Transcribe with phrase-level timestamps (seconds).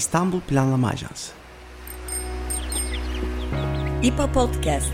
[0.00, 1.32] İstanbul Planlama Ajansı.
[4.02, 4.92] İPA Podcast.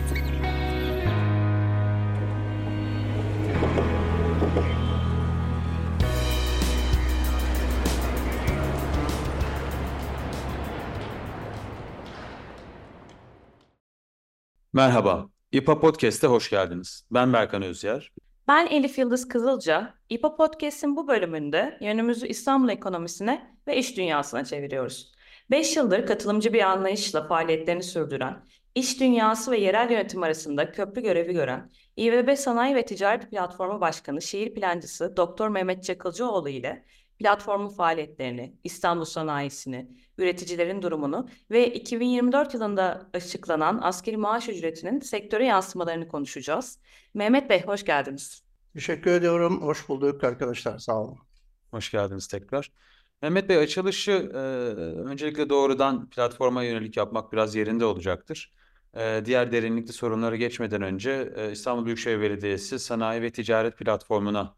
[14.73, 17.05] Merhaba, İPA Podcast'e hoş geldiniz.
[17.11, 18.13] Ben Berkan Özyer.
[18.49, 19.95] Ben Elif Yıldız Kızılca.
[20.09, 25.13] İPA Podcast'in bu bölümünde yönümüzü İstanbul ekonomisine ve iş dünyasına çeviriyoruz.
[25.51, 31.33] 5 yıldır katılımcı bir anlayışla faaliyetlerini sürdüren, iş dünyası ve yerel yönetim arasında köprü görevi
[31.33, 36.85] gören İBB Sanayi ve Ticaret Platformu Başkanı, şehir plancısı Doktor Mehmet Çakılcıoğlu ile
[37.19, 39.89] platformun faaliyetlerini, İstanbul sanayisini,
[40.19, 46.79] üreticilerin durumunu ve 2024 yılında açıklanan askeri maaş ücretinin sektöre yansımalarını konuşacağız.
[47.15, 48.43] Mehmet Bey hoş geldiniz.
[48.75, 49.63] Teşekkür ediyorum.
[49.63, 50.79] Hoş bulduk arkadaşlar.
[50.79, 51.19] Sağ olun.
[51.71, 52.73] Hoş geldiniz tekrar.
[53.23, 54.37] Mehmet Bey açılışı e,
[55.11, 58.53] öncelikle doğrudan platforma yönelik yapmak biraz yerinde olacaktır.
[58.95, 64.55] E, diğer derinlikli sorunları geçmeden önce e, İstanbul Büyükşehir Belediyesi Sanayi ve Ticaret Platformu'na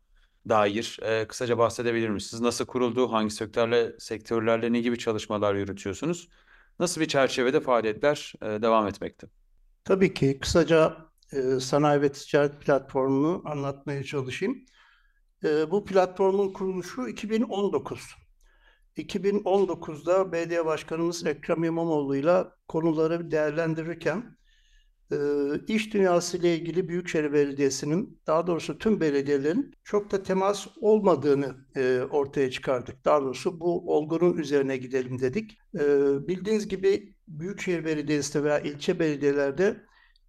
[0.48, 2.40] dair e, kısaca bahsedebilir misiniz?
[2.40, 3.12] Nasıl kuruldu?
[3.12, 6.28] Hangi sektörlerle sektörlerle ne gibi çalışmalar yürütüyorsunuz?
[6.78, 9.26] Nasıl bir çerçevede faaliyetler e, devam etmekte?
[9.84, 10.96] Tabii ki kısaca
[11.32, 14.64] e, Sanayi ve Ticaret Platformu'nu anlatmaya çalışayım.
[15.44, 18.00] E, bu platformun kuruluşu 2019.
[18.96, 24.37] 2019'da Belediye Başkanımız Ekrem İmamoğlu ile konuları değerlendirirken
[25.68, 32.00] iş dünyası ile ilgili Büyükşehir Belediyesi'nin daha doğrusu tüm belediyelerin çok da temas olmadığını e,
[32.10, 33.04] ortaya çıkardık.
[33.04, 35.58] Daha doğrusu bu olgunun üzerine gidelim dedik.
[35.74, 35.80] E,
[36.28, 39.76] bildiğiniz gibi Büyükşehir Belediyesi veya ilçe belediyelerde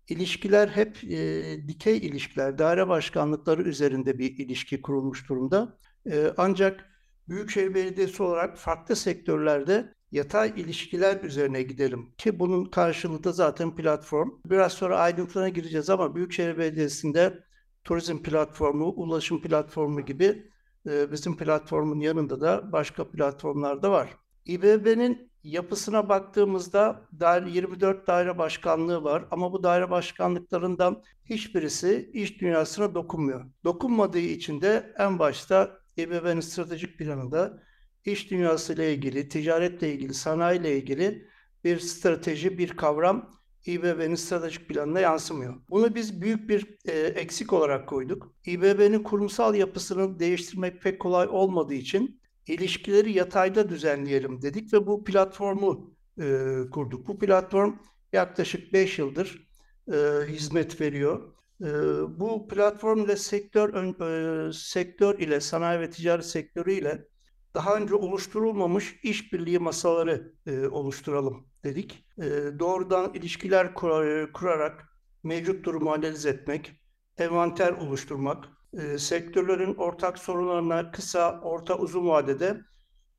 [0.09, 5.77] ilişkiler hep e, dikey ilişkiler, daire başkanlıkları üzerinde bir ilişki kurulmuş durumda.
[6.11, 6.85] E, ancak
[7.29, 14.29] Büyükşehir Belediyesi olarak farklı sektörlerde yatay ilişkiler üzerine gidelim ki bunun karşılığı da zaten platform.
[14.45, 17.43] Biraz sonra ayrıntılarına gireceğiz ama Büyükşehir Belediyesi'nde
[17.83, 20.51] turizm platformu, ulaşım platformu gibi
[20.89, 24.09] e, bizim platformun yanında da başka platformlar da var.
[24.45, 27.01] İBB'nin yapısına baktığımızda
[27.47, 33.45] 24 daire başkanlığı var ama bu daire başkanlıklarından hiçbirisi iş dünyasına dokunmuyor.
[33.63, 37.63] Dokunmadığı için de en başta İBB'nin stratejik planında
[38.05, 41.27] iş dünyası ile ilgili, ticaretle ilgili, sanayi ile ilgili
[41.63, 43.31] bir strateji, bir kavram
[43.65, 45.55] İBB'nin stratejik planına yansımıyor.
[45.69, 48.33] Bunu biz büyük bir e, eksik olarak koyduk.
[48.45, 55.95] İBB'nin kurumsal yapısını değiştirmek pek kolay olmadığı için ilişkileri yatayda düzenleyelim dedik ve bu platformu
[56.21, 57.07] e, kurduk.
[57.07, 57.75] Bu platform
[58.13, 59.47] yaklaşık 5 yıldır
[59.93, 61.33] e, hizmet veriyor.
[61.61, 61.67] E,
[62.19, 63.73] bu platform ile sektör
[64.49, 67.07] e, sektör ile sanayi ve ticaret sektörü ile
[67.53, 72.05] daha önce oluşturulmamış işbirliği masaları e, oluşturalım dedik.
[72.17, 72.25] E,
[72.59, 74.89] doğrudan ilişkiler kur, kurarak
[75.23, 76.71] mevcut durumu analiz etmek,
[77.17, 82.61] envanter oluşturmak, e, sektörlerin ortak sorunlarına kısa, orta, uzun vadede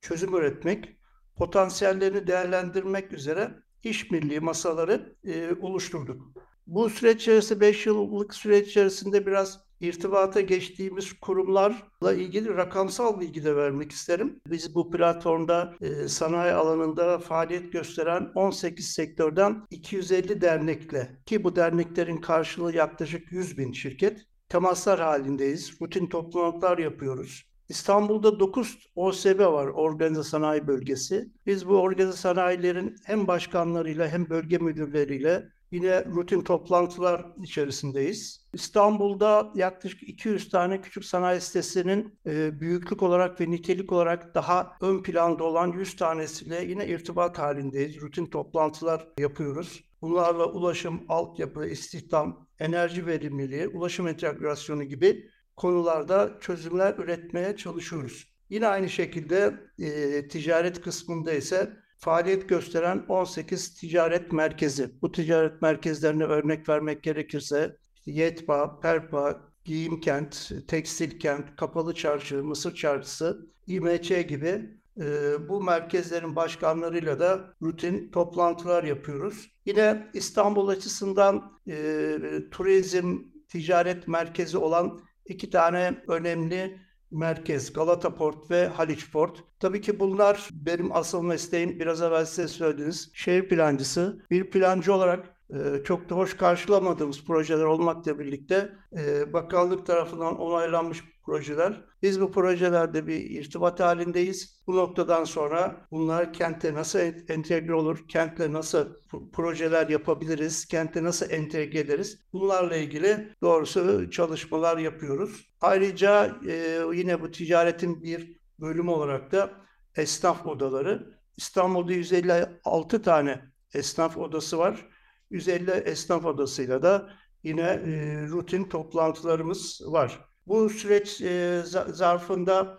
[0.01, 0.97] çözüm üretmek,
[1.37, 3.51] potansiyellerini değerlendirmek üzere
[3.83, 6.23] işbirliği masaları e, oluşturduk.
[6.67, 13.57] Bu süreç içerisinde 5 yıllık süreç içerisinde biraz irtibata geçtiğimiz kurumlarla ilgili rakamsal bilgi de
[13.57, 14.41] vermek isterim.
[14.47, 22.17] Biz bu platformda e, sanayi alanında faaliyet gösteren 18 sektörden 250 dernekle ki bu derneklerin
[22.17, 25.83] karşılığı yaklaşık 100 bin şirket temaslar halindeyiz.
[25.83, 27.51] Rutin toplantılar yapıyoruz.
[27.69, 31.31] İstanbul'da 9 OSB var, Organize Sanayi Bölgesi.
[31.47, 38.47] Biz bu organize sanayilerin hem başkanlarıyla hem bölge müdürleriyle Yine rutin toplantılar içerisindeyiz.
[38.53, 45.03] İstanbul'da yaklaşık 200 tane küçük sanayi sitesinin e, büyüklük olarak ve nitelik olarak daha ön
[45.03, 48.01] planda olan 100 tanesiyle yine irtibat halindeyiz.
[48.01, 49.85] Rutin toplantılar yapıyoruz.
[50.03, 58.31] Bunlarla ulaşım, altyapı, istihdam, enerji verimliliği, ulaşım entegrasyonu gibi konularda çözümler üretmeye çalışıyoruz.
[58.51, 65.03] Yine aynı şekilde e, ticaret kısmında ise faaliyet gösteren 18 ticaret merkezi.
[65.03, 67.77] Bu ticaret merkezlerine örnek vermek gerekirse
[68.07, 76.37] Yetba, Perpa, Giyim Kent, Tekstil Kent, Kapalı Çarşı, Mısır Çarşısı, İMÇ gibi e, bu merkezlerin
[76.37, 79.51] başkanlarıyla da rutin toplantılar yapıyoruz.
[79.67, 82.17] Yine İstanbul açısından e,
[82.51, 83.19] turizm,
[83.49, 86.81] ticaret merkezi olan iki tane önemli
[87.11, 89.45] merkez, Galata Port ve Haliç Port.
[89.61, 94.23] Tabii ki bunlar benim asıl mesleğim biraz evvel size söylediğiniz şehir plancısı.
[94.31, 95.40] Bir plancı olarak
[95.85, 101.85] çok da hoş karşılamadığımız projeler olmakla birlikte e, bakanlık tarafından onaylanmış projeler.
[102.03, 104.63] Biz bu projelerde bir irtibat halindeyiz.
[104.67, 106.99] Bu noktadan sonra bunlar kente nasıl
[107.29, 108.87] entegre olur, kentle nasıl
[109.33, 112.19] projeler yapabiliriz, kente nasıl entegre ederiz?
[112.33, 115.51] Bunlarla ilgili doğrusu çalışmalar yapıyoruz.
[115.61, 119.51] Ayrıca e, yine bu ticaretin bir bölümü olarak da
[119.97, 121.21] esnaf odaları.
[121.37, 123.41] İstanbul'da 156 tane
[123.75, 124.90] esnaf odası var.
[125.31, 127.11] 150 esnaf odasıyla da
[127.43, 130.25] yine e, rutin toplantılarımız var.
[130.47, 131.63] Bu süreç e,
[131.93, 132.79] zarfında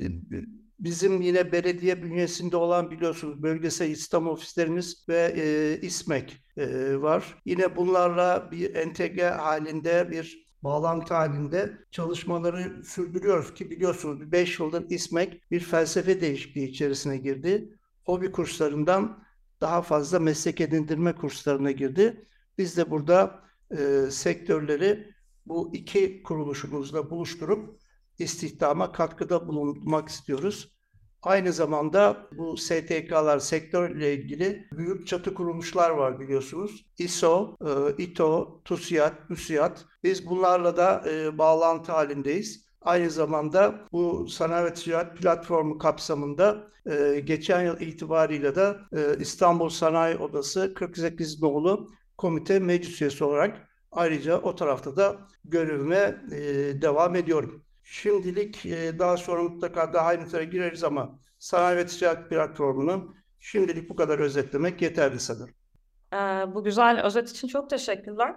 [0.00, 0.04] e,
[0.78, 6.66] bizim yine belediye bünyesinde olan biliyorsunuz bölgesel İslam ofislerimiz ve e, İSMEK e,
[7.00, 7.38] var.
[7.44, 15.50] Yine bunlarla bir entegre halinde bir bağlantı halinde çalışmaları sürdürüyoruz ki biliyorsunuz 5 yıldır İSMEK
[15.50, 17.78] bir felsefe değişikliği içerisine girdi.
[18.04, 19.23] Hobi kurslarından
[19.60, 22.26] daha fazla meslek edindirme kurslarına girdi.
[22.58, 23.40] Biz de burada
[23.70, 25.14] e, sektörleri
[25.46, 27.80] bu iki kuruluşumuzla buluşturup
[28.18, 30.74] istihdama katkıda bulunmak istiyoruz.
[31.22, 36.86] Aynı zamanda bu STK'lar sektörle ilgili büyük çatı kuruluşlar var biliyorsunuz.
[36.98, 39.78] ISO, e, İTO, TUSİAD, MÜSİAD.
[40.02, 42.66] Biz bunlarla da e, bağlantı halindeyiz.
[42.84, 49.68] Aynı zamanda bu sanayi ve ticaret platformu kapsamında e, geçen yıl itibariyle de e, İstanbul
[49.68, 51.88] Sanayi Odası 48 nolu
[52.18, 56.38] komite meclis üyesi olarak ayrıca o tarafta da görevime e,
[56.82, 57.64] devam ediyorum.
[57.82, 63.96] Şimdilik e, daha sonra mutlaka daha ayrıntılara gireriz ama sanayi ve ticaret platformunun şimdilik bu
[63.96, 65.54] kadar özetlemek yeterli sanırım.
[66.12, 66.16] Ee,
[66.54, 68.34] bu güzel özet için çok teşekkürler.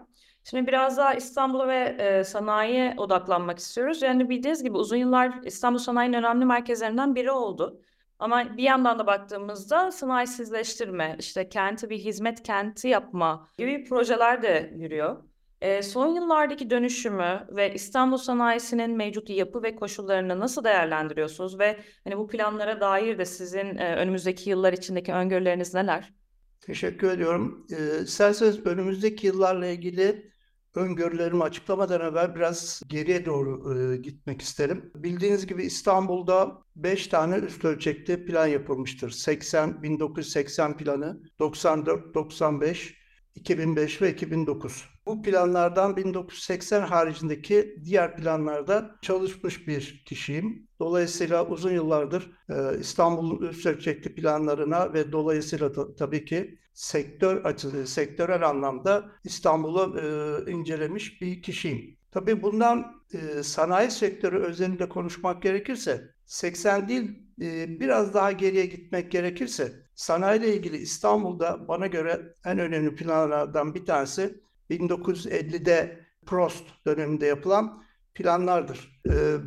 [0.49, 4.01] Şimdi biraz daha İstanbul ve e, sanayiye odaklanmak istiyoruz.
[4.01, 7.81] Yani bildiğiniz gibi uzun yıllar İstanbul sanayinin önemli merkezlerinden biri oldu.
[8.19, 14.73] Ama bir yandan da baktığımızda sanayisizleştirme, işte kenti bir hizmet kenti yapma gibi projeler de
[14.75, 15.23] yürüyor.
[15.61, 22.17] E, son yıllardaki dönüşümü ve İstanbul sanayisinin mevcut yapı ve koşullarını nasıl değerlendiriyorsunuz ve hani
[22.17, 26.13] bu planlara dair de sizin e, önümüzdeki yıllar içindeki öngörüleriniz neler?
[26.61, 27.67] Teşekkür ediyorum.
[27.71, 30.36] E, önümüzdeki yıllarla ilgili
[30.77, 34.91] öngörülerimi açıklamadan evvel biraz geriye doğru e, gitmek isterim.
[34.95, 39.09] Bildiğiniz gibi İstanbul'da 5 tane üst ölçekli plan yapılmıştır.
[39.09, 42.96] 80 1980 planı, 94 95
[43.37, 44.85] 2005 ve 2009.
[45.05, 50.67] Bu planlardan 1980 haricindeki diğer planlarda çalışmış bir kişiyim.
[50.79, 57.87] Dolayısıyla uzun yıllardır e, İstanbul'un üst ölçekli planlarına ve dolayısıyla da, tabii ki sektör açısı,
[57.87, 61.97] sektörel anlamda İstanbul'u e, incelemiş bir kişiyim.
[62.11, 69.11] Tabii bundan e, sanayi sektörü özelinde konuşmak gerekirse 80 değil e, biraz daha geriye gitmek
[69.11, 77.83] gerekirse sanayiyle ilgili İstanbul'da bana göre en önemli planlardan bir tanesi 1950'de Prost döneminde yapılan
[78.17, 78.97] planlardır.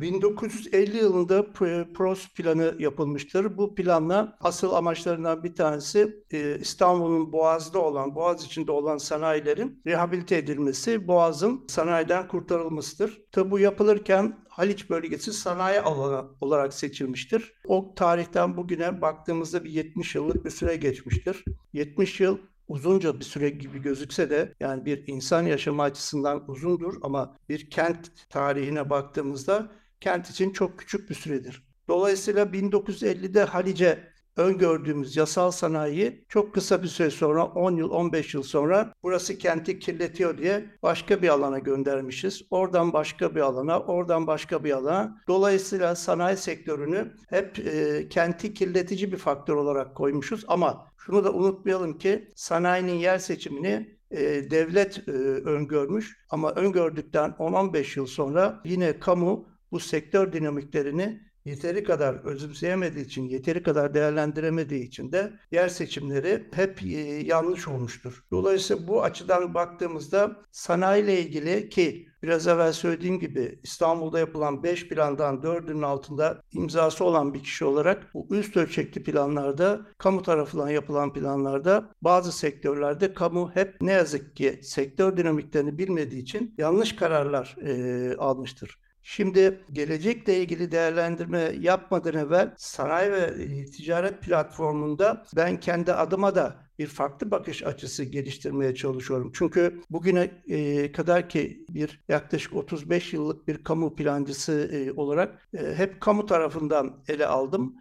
[0.01, 1.51] 1950 ee, yılında
[1.93, 3.57] PROS planı yapılmıştır.
[3.57, 10.37] Bu planla asıl amaçlarından bir tanesi e, İstanbul'un Boğaz'da olan, Boğaz içinde olan sanayilerin rehabilite
[10.37, 13.21] edilmesi, Boğaz'ın sanayiden kurtarılmasıdır.
[13.31, 17.53] Tabi bu yapılırken Haliç bölgesi sanayi alanı olarak seçilmiştir.
[17.67, 21.43] O tarihten bugüne baktığımızda bir 70 yıllık bir süre geçmiştir.
[21.73, 22.37] 70 yıl
[22.67, 28.29] uzunca bir süre gibi gözükse de yani bir insan yaşamı açısından uzundur ama bir kent
[28.29, 31.63] tarihine baktığımızda kent için çok küçük bir süredir.
[31.87, 38.43] Dolayısıyla 1950'de Halice öngördüğümüz yasal sanayi çok kısa bir süre sonra 10 yıl 15 yıl
[38.43, 42.41] sonra burası kenti kirletiyor diye başka bir alana göndermişiz.
[42.49, 45.21] Oradan başka bir alana, oradan başka bir alana.
[45.27, 51.97] Dolayısıyla sanayi sektörünü hep e, kenti kirletici bir faktör olarak koymuşuz ama şunu da unutmayalım
[51.97, 59.45] ki sanayinin yer seçimini e, devlet e, öngörmüş ama öngördükten 10-15 yıl sonra yine kamu
[59.71, 66.83] bu sektör dinamiklerini yeteri kadar özümseyemediği için, yeteri kadar değerlendiremediği için de yer seçimleri hep
[66.83, 66.87] e,
[67.25, 68.23] yanlış olmuştur.
[68.31, 75.35] Dolayısıyla bu açıdan baktığımızda sanayiyle ilgili ki biraz evvel söylediğim gibi İstanbul'da yapılan 5 plandan
[75.35, 81.89] 4'ünün altında imzası olan bir kişi olarak bu üst ölçekli planlarda, kamu tarafından yapılan planlarda
[82.01, 88.79] bazı sektörlerde kamu hep ne yazık ki sektör dinamiklerini bilmediği için yanlış kararlar e, almıştır.
[89.03, 96.55] Şimdi gelecekle ilgili değerlendirme yapmadan evvel sanayi ve e, ticaret platformunda ben kendi adıma da
[96.79, 99.31] bir farklı bakış açısı geliştirmeye çalışıyorum.
[99.35, 106.01] Çünkü bugüne e, kadar ki bir yaklaşık 35 yıllık bir kamu plancısı e, olarak hep
[106.01, 107.75] kamu tarafından ele aldım.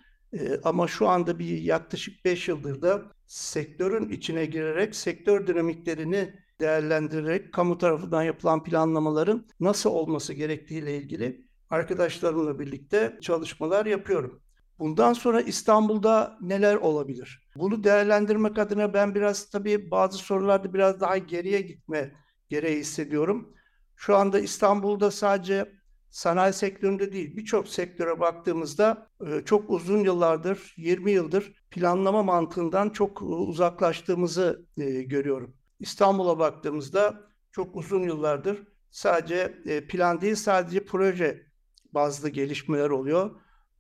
[0.65, 7.79] Ama şu anda bir yaklaşık 5 yıldır da sektörün içine girerek sektör dinamiklerini değerlendirerek kamu
[7.79, 14.43] tarafından yapılan planlamaların nasıl olması gerektiğiyle ilgili arkadaşlarımla birlikte çalışmalar yapıyorum.
[14.79, 17.49] Bundan sonra İstanbul'da neler olabilir?
[17.57, 22.13] Bunu değerlendirmek adına ben biraz tabii bazı sorularda biraz daha geriye gitme
[22.49, 23.55] gereği hissediyorum.
[23.97, 25.73] Şu anda İstanbul'da sadece
[26.11, 33.23] sanayi sektöründe değil birçok sektöre baktığımızda e, çok uzun yıllardır, 20 yıldır planlama mantığından çok
[33.23, 35.55] uzaklaştığımızı e, görüyorum.
[35.81, 37.21] İstanbul'a baktığımızda
[37.53, 41.47] çok uzun yıllardır sadece e, plan değil sadece proje
[41.93, 43.31] bazlı gelişmeler oluyor.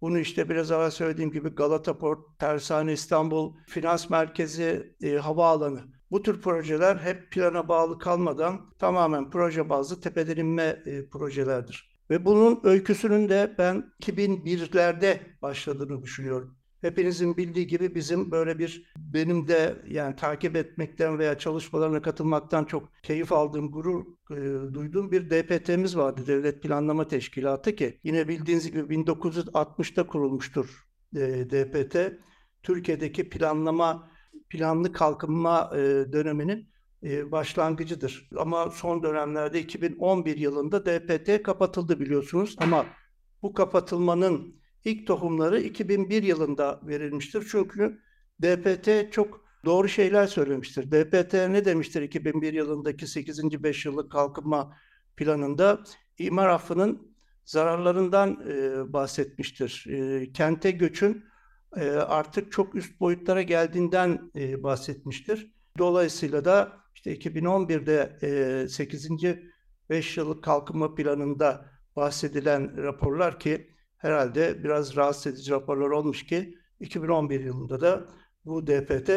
[0.00, 5.80] Bunu işte biraz evvel söylediğim gibi Galata Port, Tersane İstanbul, Finans Merkezi, e, Havaalanı.
[6.10, 11.90] Bu tür projeler hep plana bağlı kalmadan tamamen proje bazlı tepeden inme e, projelerdir.
[12.10, 16.59] Ve bunun öyküsünün de ben 2001'lerde başladığını düşünüyorum.
[16.80, 22.88] Hepinizin bildiği gibi bizim böyle bir benim de yani takip etmekten veya çalışmalarına katılmaktan çok
[23.02, 26.26] keyif aldığım, gurur e, duyduğum bir DPT'miz vardı.
[26.26, 31.20] Devlet Planlama Teşkilatı ki yine bildiğiniz gibi 1960'ta kurulmuştur e,
[31.50, 31.96] DPT.
[32.62, 34.10] Türkiye'deki planlama,
[34.50, 35.78] planlı kalkınma e,
[36.12, 36.70] döneminin
[37.02, 38.28] e, başlangıcıdır.
[38.36, 42.86] Ama son dönemlerde 2011 yılında DPT kapatıldı biliyorsunuz ama
[43.42, 47.48] bu kapatılmanın ilk tohumları 2001 yılında verilmiştir.
[47.50, 48.00] Çünkü
[48.42, 50.90] DPT çok doğru şeyler söylemiştir.
[50.90, 53.62] DPT ne demiştir 2001 yılındaki 8.
[53.62, 54.76] 5 yıllık kalkınma
[55.16, 55.84] planında?
[56.18, 59.86] İmar affının zararlarından e, bahsetmiştir.
[59.88, 61.24] E, kente göçün
[61.76, 65.52] e, artık çok üst boyutlara geldiğinden e, bahsetmiştir.
[65.78, 69.08] Dolayısıyla da işte 2011'de e, 8.
[69.90, 73.70] 5 yıllık kalkınma planında bahsedilen raporlar ki
[74.00, 78.06] herhalde biraz rahatsız edici raporlar olmuş ki 2011 yılında da
[78.44, 79.10] bu DPT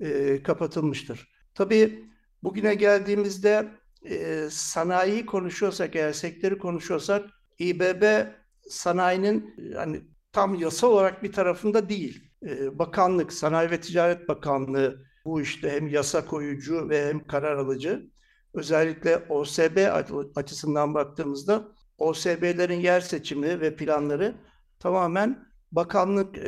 [0.00, 1.28] e, kapatılmıştır.
[1.54, 2.04] Tabii
[2.42, 3.68] bugüne geldiğimizde
[4.02, 8.26] e, sanayi konuşuyorsak eğer sektörü konuşuyorsak İBB
[8.68, 12.30] sanayinin yani tam yasa olarak bir tarafında değil.
[12.42, 18.10] E, bakanlık, Sanayi ve Ticaret Bakanlığı bu işte hem yasa koyucu ve hem karar alıcı.
[18.54, 19.88] Özellikle OSB
[20.36, 24.34] açısından baktığımızda OSB'lerin yer seçimi ve planları
[24.78, 26.42] tamamen bakanlık e,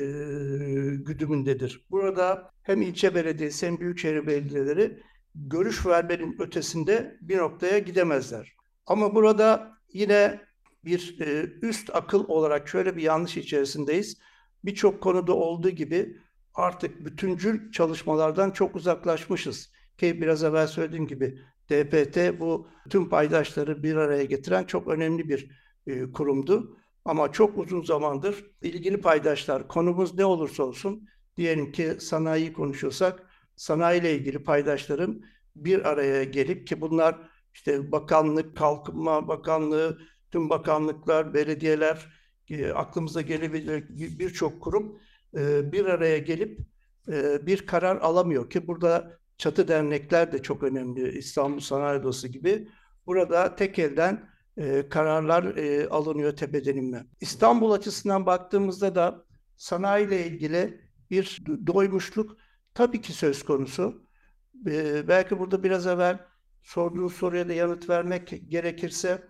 [0.97, 1.87] güdümündedir.
[1.91, 5.03] Burada hem ilçe belediyesi hem büyükşehir belediyeleri
[5.35, 8.57] görüş vermenin ötesinde bir noktaya gidemezler.
[8.87, 10.41] Ama burada yine
[10.85, 14.19] bir e, üst akıl olarak şöyle bir yanlış içerisindeyiz.
[14.65, 16.17] Birçok konuda olduğu gibi
[16.55, 19.73] artık bütüncül çalışmalardan çok uzaklaşmışız.
[19.99, 21.39] Ki biraz evvel söylediğim gibi
[21.71, 25.51] DPT bu tüm paydaşları bir araya getiren çok önemli bir
[25.87, 26.77] e, kurumdu.
[27.05, 33.23] Ama çok uzun zamandır ilgili paydaşlar konumuz ne olursa olsun diyelim ki sanayi konuşuyorsak
[33.57, 35.23] sanayiyle ilgili paydaşların
[35.57, 37.17] bir araya gelip ki bunlar
[37.55, 39.99] işte bakanlık, kalkınma bakanlığı,
[40.31, 42.07] tüm bakanlıklar, belediyeler,
[42.51, 44.99] e, aklımıza gelebilecek birçok kurum
[45.37, 46.61] e, bir araya gelip
[47.09, 52.69] e, bir karar alamıyor ki burada çatı dernekler de çok önemli İstanbul Sanayi Odası gibi.
[53.07, 57.07] Burada tek elden e, kararlar e, alınıyor tepeden inme.
[57.21, 59.25] İstanbul açısından baktığımızda da
[59.57, 62.37] sanayiyle ilgili bir doymuşluk
[62.75, 64.07] tabii ki söz konusu.
[64.67, 66.19] E, belki burada biraz evvel
[66.63, 69.23] sorduğun soruya da yanıt vermek gerekirse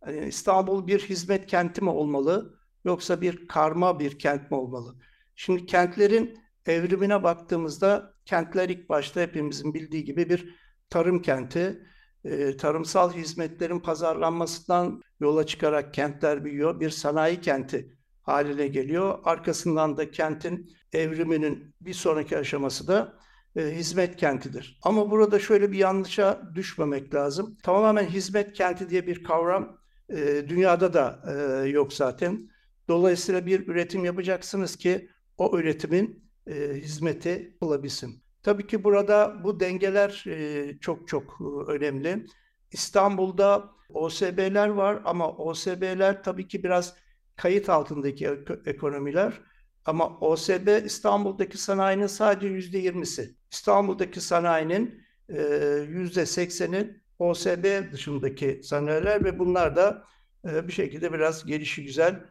[0.00, 4.94] hani İstanbul bir hizmet kenti mi olmalı yoksa bir karma bir kent mi olmalı?
[5.34, 10.54] Şimdi kentlerin evrimine baktığımızda kentler ilk başta hepimizin bildiği gibi bir
[10.90, 11.82] tarım kenti.
[12.24, 16.80] E, tarımsal hizmetlerin pazarlanmasından yola çıkarak kentler büyüyor.
[16.80, 19.18] Bir sanayi kenti haline geliyor.
[19.24, 23.18] Arkasından da kentin evriminin bir sonraki aşaması da
[23.56, 24.78] e, hizmet kentidir.
[24.82, 27.56] Ama burada şöyle bir yanlışa düşmemek lazım.
[27.62, 29.78] Tamamen hizmet kenti diye bir kavram
[30.08, 32.48] e, dünyada da e, yok zaten.
[32.88, 38.22] Dolayısıyla bir üretim yapacaksınız ki o üretimin e, hizmeti bulabilsin.
[38.42, 42.26] Tabii ki burada bu dengeler e, çok çok e, önemli.
[42.72, 46.94] İstanbul'da OSB'ler var ama OSB'ler tabii ki biraz
[47.36, 48.30] kayıt altındaki
[48.66, 49.40] ekonomiler.
[49.84, 53.34] Ama OSB İstanbul'daki sanayinin sadece yüzde yirmisi.
[53.52, 55.42] İstanbul'daki sanayinin e,
[55.88, 60.04] yüzde sekseni OSB dışındaki sanayiler ve bunlar da
[60.48, 62.24] e, bir şekilde biraz gelişi güzel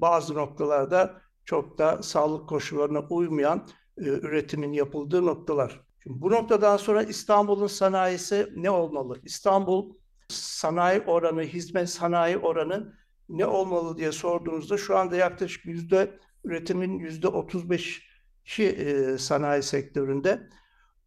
[0.00, 3.68] bazı noktalarda çok da sağlık koşullarına uymayan
[3.98, 5.80] e, üretimin yapıldığı noktalar.
[6.02, 9.20] Şimdi bu noktadan sonra İstanbul'un sanayisi ne olmalı?
[9.24, 9.94] İstanbul
[10.28, 12.94] sanayi oranı, hizmet sanayi oranı
[13.28, 20.48] ne olmalı diye sorduğunuzda şu anda yaklaşık yüzde üretimin yüzde 35'i e, sanayi sektöründe.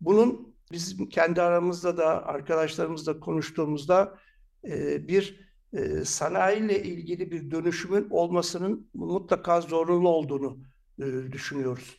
[0.01, 4.17] Bunun bizim kendi aramızda da arkadaşlarımızla konuştuğumuzda
[4.63, 10.57] e, bir e, sanayiyle ilgili bir dönüşümün olmasının mutlaka zorunlu olduğunu
[10.99, 11.97] e, düşünüyoruz.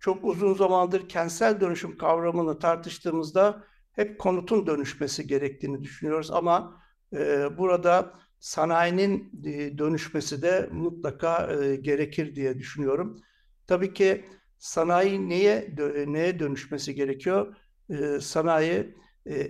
[0.00, 6.82] Çok uzun zamandır kentsel dönüşüm kavramını tartıştığımızda hep konutun dönüşmesi gerektiğini düşünüyoruz ama
[7.12, 9.32] e, burada sanayinin
[9.78, 13.20] dönüşmesi de mutlaka gerekir diye düşünüyorum.
[13.66, 14.24] Tabii ki
[14.58, 15.74] sanayi neye
[16.06, 17.56] neye dönüşmesi gerekiyor?
[17.90, 18.94] E, sanayi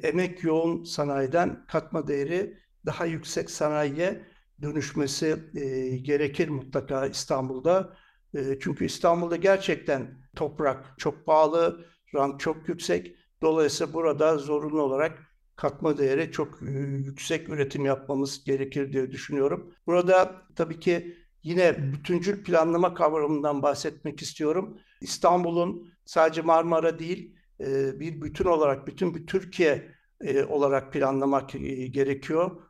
[0.03, 4.23] emek yoğun sanayiden katma değeri daha yüksek sanayiye
[4.63, 7.97] dönüşmesi e, gerekir mutlaka İstanbul'da.
[8.35, 13.17] E, çünkü İstanbul'da gerçekten toprak çok pahalı, rant çok yüksek.
[13.43, 15.19] Dolayısıyla burada zorunlu olarak
[15.57, 19.75] katma değeri çok e, yüksek üretim yapmamız gerekir diye düşünüyorum.
[19.87, 24.79] Burada tabii ki yine bütüncül planlama kavramından bahsetmek istiyorum.
[25.01, 31.51] İstanbul'un sadece Marmara değil, e, bir bütün olarak, bütün bir Türkiye e, olarak planlamak
[31.91, 32.68] gerekiyor.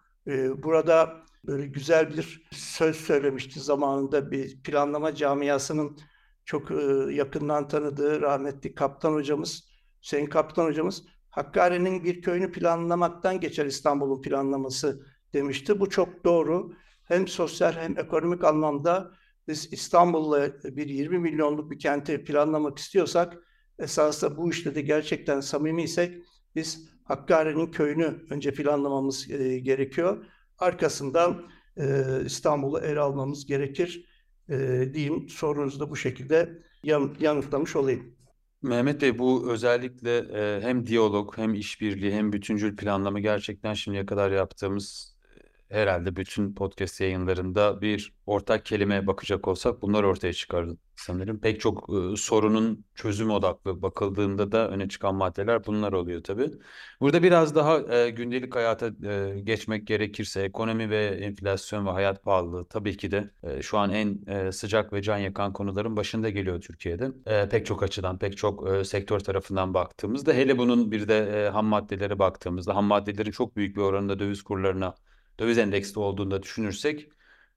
[0.62, 5.99] Burada böyle güzel bir söz söylemişti zamanında bir planlama camiasının
[6.44, 6.70] çok
[7.11, 9.68] yakından tanıdığı rahmetli kaptan hocamız,
[10.02, 15.80] Hüseyin Kaptan hocamız Hakkari'nin bir köyünü planlamaktan geçer İstanbul'un planlaması demişti.
[15.80, 16.73] Bu çok doğru.
[17.04, 19.12] Hem sosyal hem ekonomik anlamda
[19.49, 23.37] biz İstanbul'la bir 20 milyonluk bir kenti planlamak istiyorsak
[23.78, 26.23] esasında bu işte de gerçekten samimiysek
[26.54, 30.25] biz Hakkari'nin köyünü önce planlamamız e, gerekiyor.
[30.59, 31.47] Arkasından
[31.77, 34.09] e, İstanbul'u ele almamız gerekir
[34.49, 34.57] e,
[34.95, 35.29] diyeyim.
[35.29, 38.17] Sorunuzu da bu şekilde yan, yanıtlamış olayım.
[38.62, 44.31] Mehmet Bey bu özellikle e, hem diyalog hem işbirliği hem bütüncül planlama gerçekten şimdiye kadar
[44.31, 45.17] yaptığımız
[45.68, 51.40] herhalde bütün podcast yayınlarında bir ortak kelime bakacak olsak bunlar ortaya çıkar sanırım.
[51.40, 56.50] Pek çok e, sorunun çözüm odaklı bakıldığında da öne çıkan maddeler bunlar oluyor tabii.
[57.00, 62.64] Burada biraz daha e, gündelik hayata e, geçmek gerekirse ekonomi ve enflasyon ve hayat pahalılığı
[62.68, 66.60] tabii ki de e, şu an en e, sıcak ve can yakan konuların başında geliyor
[66.60, 67.11] Türkiye'de.
[67.26, 71.48] E, pek çok açıdan, pek çok e, sektör tarafından baktığımızda hele bunun bir de e,
[71.48, 74.94] ham maddelere baktığımızda ham maddelerin çok büyük bir oranında döviz kurlarına
[75.40, 77.09] döviz endeksli olduğunda düşünürsek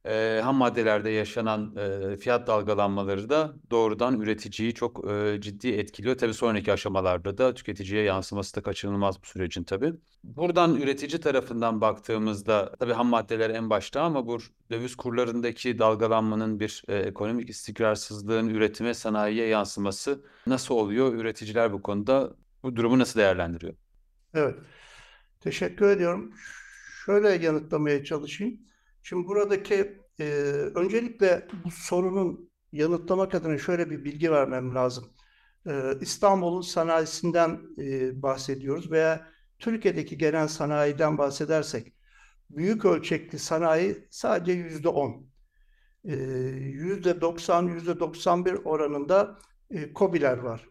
[0.06, 6.17] e, ham maddelerde yaşanan e, fiyat dalgalanmaları da doğrudan üreticiyi çok e, ciddi etkiliyor.
[6.17, 9.94] Tabii sonraki aşamalarda da tüketiciye yansıması da kaçınılmaz bu sürecin tabii.
[10.24, 14.38] Buradan üretici tarafından baktığımızda tabii ham maddeler en başta ama bu
[14.72, 21.13] döviz kurlarındaki dalgalanmanın bir e, ekonomik istikrarsızlığın üretime sanayiye yansıması nasıl oluyor?
[21.13, 23.74] Üreticiler bu konuda bu durumu nasıl değerlendiriyor?
[24.34, 24.56] Evet.
[25.39, 26.34] Teşekkür ediyorum
[27.06, 28.60] şöyle yanıtlamaya çalışayım.
[29.04, 30.24] Şimdi buradaki e,
[30.76, 35.14] öncelikle bu sorunun yanıtlamak adına şöyle bir bilgi vermem lazım.
[35.68, 39.28] E, İstanbul'un sanayisinden e, bahsediyoruz veya
[39.60, 41.94] Türkiye'deki genel sanayiden bahsedersek
[42.50, 45.32] büyük ölçekli sanayi sadece yüzde on.
[46.06, 46.16] E,
[46.60, 50.70] yüzde doksan, yüzde doksan bir oranında e, COBİ'ler var.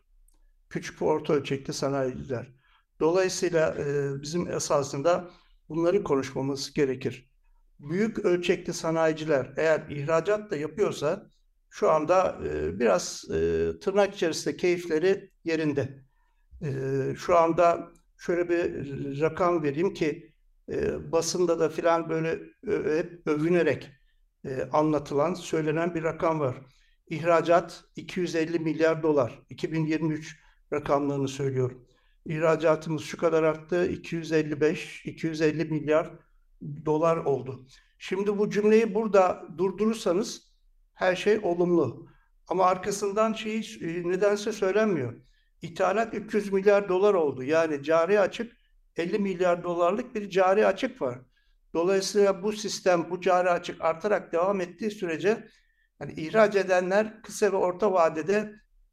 [0.68, 2.52] Küçük ve orta ölçekli sanayiciler.
[3.00, 5.30] Dolayısıyla e, bizim esasında
[5.70, 7.30] bunları konuşmamız gerekir.
[7.78, 11.30] Büyük ölçekli sanayiciler eğer ihracat da yapıyorsa
[11.70, 16.04] şu anda e, biraz e, tırnak içerisinde keyifleri yerinde.
[16.62, 16.70] E,
[17.16, 20.32] şu anda şöyle bir rakam vereyim ki
[20.72, 23.90] e, basında da filan böyle ö, hep övünerek
[24.44, 26.56] e, anlatılan, söylenen bir rakam var.
[27.08, 29.42] İhracat 250 milyar dolar.
[29.50, 30.40] 2023
[30.72, 31.86] rakamlarını söylüyorum.
[32.26, 33.86] İhracatımız şu kadar arttı.
[33.86, 36.10] 255, 250 milyar
[36.86, 37.66] dolar oldu.
[37.98, 40.52] Şimdi bu cümleyi burada durdurursanız
[40.94, 42.08] her şey olumlu.
[42.48, 45.14] Ama arkasından şey nedense söylenmiyor.
[45.62, 47.42] İthalat 300 milyar dolar oldu.
[47.42, 48.52] Yani cari açık
[48.96, 51.18] 50 milyar dolarlık bir cari açık var.
[51.74, 55.48] Dolayısıyla bu sistem, bu cari açık artarak devam ettiği sürece
[56.00, 58.52] yani ihraç edenler kısa ve orta vadede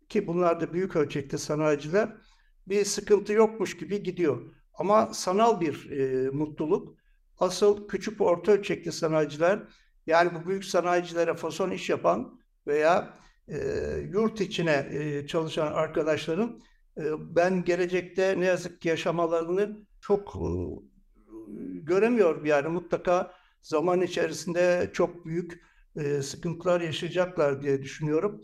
[0.09, 2.17] ki bunlar da büyük ölçekte sanayiciler
[2.69, 4.53] bir sıkıntı yokmuş gibi gidiyor.
[4.73, 6.97] Ama sanal bir e, mutluluk.
[7.39, 9.59] Asıl küçük orta ölçekli sanayiciler
[10.07, 13.13] yani bu büyük sanayicilere fason iş yapan veya
[13.47, 13.57] e,
[14.11, 16.61] yurt içine e, çalışan arkadaşların
[16.97, 17.03] e,
[17.35, 20.47] ben gelecekte ne yazık ki yaşamalarını çok e,
[21.83, 22.45] göremiyorum.
[22.45, 25.61] Yani mutlaka zaman içerisinde çok büyük
[25.95, 28.41] e, sıkıntılar yaşayacaklar diye düşünüyorum.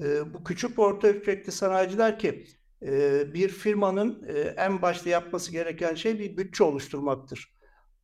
[0.00, 2.44] E, bu küçük orta ölçekli sanayiciler ki
[3.34, 7.54] bir firmanın en başta yapması gereken şey bir bütçe oluşturmaktır.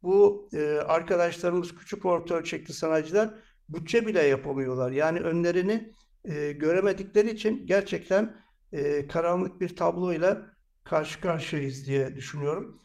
[0.02, 0.48] Bu
[0.86, 3.30] arkadaşlarımız küçük orta ölçekli sanayiciler
[3.68, 4.90] bütçe bile yapamıyorlar.
[4.90, 5.92] Yani önlerini
[6.24, 8.36] e, göremedikleri için gerçekten
[8.72, 10.46] e, karanlık bir tabloyla
[10.84, 12.80] karşı karşıyayız diye düşünüyorum.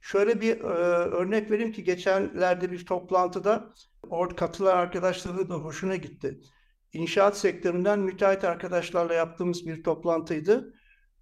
[0.00, 6.40] Şöyle bir e, örnek vereyim ki geçenlerde bir toplantıda orada katılan arkadaşların da hoşuna gitti.
[6.92, 10.74] İnşaat sektöründen müteahhit arkadaşlarla yaptığımız bir toplantıydı.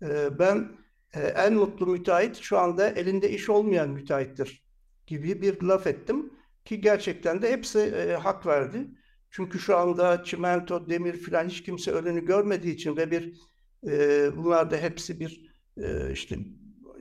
[0.02, 0.68] E, ben
[1.14, 4.64] e, en mutlu müteahhit şu anda elinde iş olmayan müteahhittir
[5.06, 6.32] gibi bir laf ettim
[6.64, 8.86] ki gerçekten de hepsi e, hak verdi.
[9.30, 13.40] Çünkü şu anda çimento, demir filan hiç kimse önünü görmediği için ve bir
[13.86, 16.38] e, bunlar da hepsi bir e, işte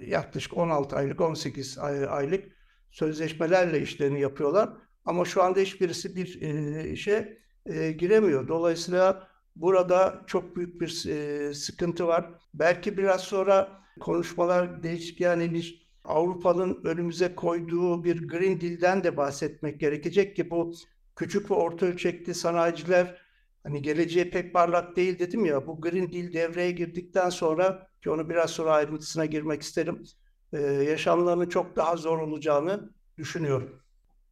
[0.02, 2.46] yaklaşık 16 aylık, 18 ay, aylık
[2.92, 4.70] sözleşmelerle işlerini yapıyorlar.
[5.06, 8.48] Ama şu anda hiçbirisi bir e, işe e, giremiyor.
[8.48, 9.28] Dolayısıyla
[9.62, 12.32] burada çok büyük bir e, sıkıntı var.
[12.54, 19.80] Belki biraz sonra konuşmalar değişik yani bir Avrupa'nın önümüze koyduğu bir Green Deal'den de bahsetmek
[19.80, 20.74] gerekecek ki bu
[21.16, 23.22] küçük ve orta ölçekli sanayiciler
[23.64, 28.30] hani geleceği pek parlak değil dedim ya bu Green Deal devreye girdikten sonra ki onu
[28.30, 30.04] biraz sonra ayrıntısına girmek isterim
[30.54, 33.82] e, yaşamlarının çok daha zor olacağını düşünüyorum.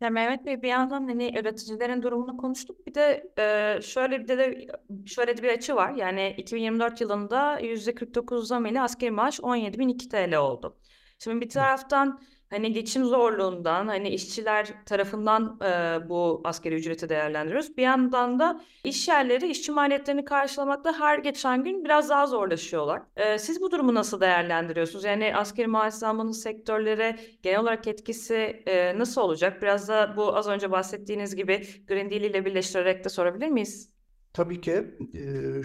[0.01, 2.87] Ya Mehmet Bey bir yandan hani üreticilerin durumunu konuştuk.
[2.87, 3.31] Bir de
[3.77, 4.67] e, şöyle bir de, de
[5.05, 5.93] şöyle bir açı var.
[5.93, 10.77] Yani 2024 yılında %49 zam ile asgari maaş 17.002 TL oldu.
[11.19, 15.59] Şimdi bir taraftan hani geçim zorluğundan hani işçiler tarafından
[16.05, 17.77] e, bu askeri ücreti değerlendiriyoruz.
[17.77, 23.01] Bir yandan da iş yerleri işçi maliyetlerini karşılamakta her geçen gün biraz daha zorlaşıyorlar.
[23.15, 25.03] E, siz bu durumu nasıl değerlendiriyorsunuz?
[25.03, 29.61] Yani askeri maaş zammının sektörlere genel olarak etkisi e, nasıl olacak?
[29.61, 33.96] Biraz da bu az önce bahsettiğiniz gibi Green Deal ile birleştirerek de sorabilir miyiz?
[34.37, 34.83] Tabii ki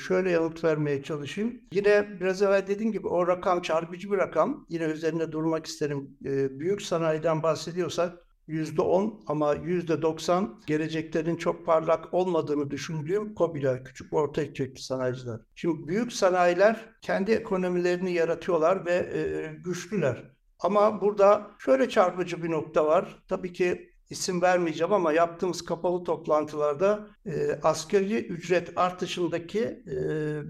[0.06, 1.60] şöyle yanıt vermeye çalışayım.
[1.72, 4.66] Yine biraz evvel dediğim gibi o rakam çarpıcı bir rakam.
[4.68, 6.16] Yine üzerinde durmak isterim.
[6.58, 14.82] Büyük sanayiden bahsediyorsak %10 ama %90 geleceklerin çok parlak olmadığını düşündüğüm COBİ'ler, küçük orta ölçekli
[14.82, 15.40] sanayiciler.
[15.54, 19.06] Şimdi büyük sanayiler kendi ekonomilerini yaratıyorlar ve
[19.64, 20.32] güçlüler.
[20.60, 23.22] Ama burada şöyle çarpıcı bir nokta var.
[23.28, 29.94] Tabii ki isim vermeyeceğim ama yaptığımız kapalı toplantılarda e, asgari ücret artışındaki e,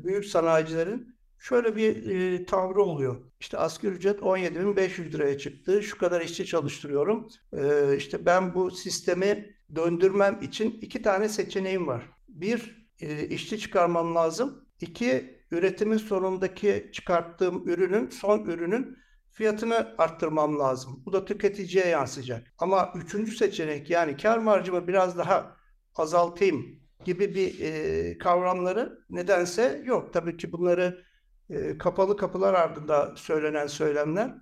[0.04, 3.16] büyük sanayicilerin şöyle bir e, tavrı oluyor.
[3.40, 5.82] İşte asgari ücret 17.500 liraya çıktı.
[5.82, 7.28] Şu kadar işçi çalıştırıyorum.
[7.52, 12.10] E, işte ben bu sistemi döndürmem için iki tane seçeneğim var.
[12.28, 14.64] Bir, e, işçi çıkarmam lazım.
[14.80, 18.96] İki, üretimin sonundaki çıkarttığım ürünün, son ürünün
[19.32, 21.02] fiyatını arttırmam lazım.
[21.06, 22.46] Bu da tüketiciye yansıyacak.
[22.58, 25.56] Ama üçüncü seçenek yani kar marjımı biraz daha
[25.94, 30.12] azaltayım gibi bir e, kavramları nedense yok.
[30.12, 31.04] Tabii ki bunları
[31.50, 34.34] e, kapalı kapılar ardında söylenen söylemler.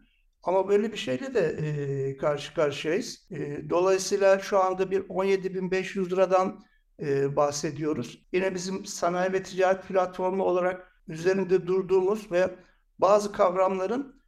[0.43, 3.31] Ama böyle bir şeyle de e, karşı karşıyayız.
[3.31, 6.61] E, dolayısıyla şu anda bir 17.500 liradan
[7.01, 8.27] e, bahsediyoruz.
[8.33, 12.51] Yine bizim sanayi ve ticaret platformu olarak üzerinde durduğumuz ve
[12.99, 14.20] bazı kavramların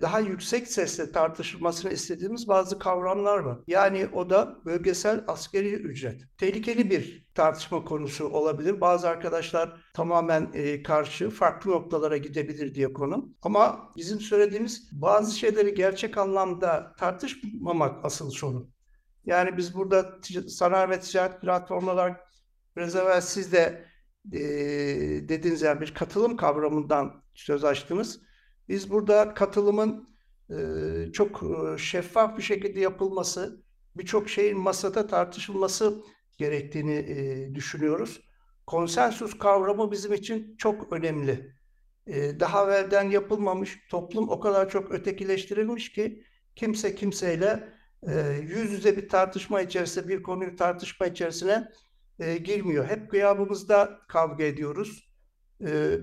[0.00, 3.58] daha yüksek sesle tartışılmasını istediğimiz bazı kavramlar var.
[3.66, 6.22] Yani o da bölgesel askeri ücret.
[6.38, 8.80] Tehlikeli bir tartışma konusu olabilir.
[8.80, 13.34] Bazı arkadaşlar tamamen karşı, farklı noktalara gidebilir diye konu.
[13.42, 18.70] Ama bizim söylediğimiz bazı şeyleri gerçek anlamda tartışmamak asıl sorun.
[19.24, 20.18] Yani biz burada
[20.48, 22.20] sanayi ve ticaret platformu olarak
[22.76, 23.84] biraz evvel siz de
[24.32, 24.40] e,
[25.28, 28.20] dediğiniz yani bir katılım kavramından söz açtınız.
[28.70, 30.08] Biz burada katılımın
[30.50, 30.56] e,
[31.12, 33.64] çok e, şeffaf bir şekilde yapılması,
[33.96, 36.02] birçok şeyin masada tartışılması
[36.38, 38.20] gerektiğini e, düşünüyoruz.
[38.66, 41.54] Konsensus kavramı bizim için çok önemli.
[42.40, 46.24] Daha evvelden yapılmamış, toplum o kadar çok ötekileştirilmiş ki
[46.56, 47.68] kimse kimseyle
[48.42, 51.68] yüz yüze bir tartışma içerisinde, bir konuyu tartışma içerisine
[52.44, 52.88] girmiyor.
[52.88, 55.12] Hep kıyamımızda kavga ediyoruz.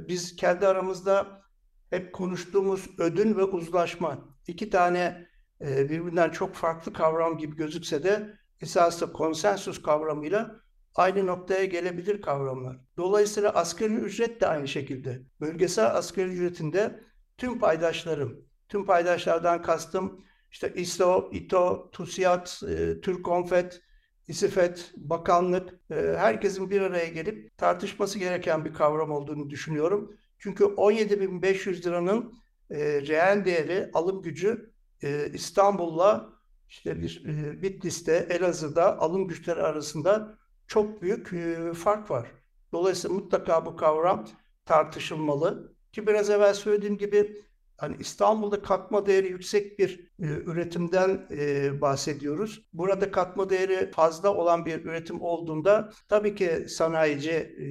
[0.07, 1.46] Biz kendi aramızda
[1.89, 5.27] hep konuştuğumuz ödün ve uzlaşma iki tane
[5.61, 10.55] e, birbirinden çok farklı kavram gibi gözükse de esasında konsensus kavramıyla
[10.95, 12.77] aynı noktaya gelebilir kavramlar.
[12.97, 15.21] Dolayısıyla asgari ücret de aynı şekilde.
[15.41, 17.03] Bölgesel asgari ücretinde
[17.37, 23.81] tüm paydaşlarım, tüm paydaşlardan kastım işte İSO, İTO, TUSİAD, e, Türkonfet,
[24.27, 30.17] İSİFET, bakanlık, e, herkesin bir araya gelip tartışması gereken bir kavram olduğunu düşünüyorum.
[30.39, 32.33] Çünkü 17.500 liranın
[32.69, 34.73] e, reel değeri, alım gücü
[35.03, 36.33] e, İstanbul'la
[36.69, 42.31] işte bir e, Bitlis'te, Elazığ'da alım güçleri arasında çok büyük e, fark var.
[42.71, 44.27] Dolayısıyla mutlaka bu kavram
[44.65, 45.73] tartışılmalı.
[45.91, 47.43] Ki biraz evvel söylediğim gibi
[47.77, 52.67] hani İstanbul'da katma değeri yüksek bir e, üretimden e, bahsediyoruz.
[52.73, 57.61] Burada katma değeri fazla olan bir üretim olduğunda tabii ki sanayici e,